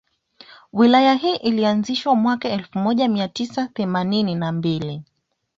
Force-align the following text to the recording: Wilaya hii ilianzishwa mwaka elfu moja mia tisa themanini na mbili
Wilaya 0.73 1.13
hii 1.13 1.35
ilianzishwa 1.35 2.15
mwaka 2.15 2.49
elfu 2.49 2.79
moja 2.79 3.09
mia 3.09 3.27
tisa 3.27 3.67
themanini 3.73 4.35
na 4.35 4.51
mbili 4.51 5.03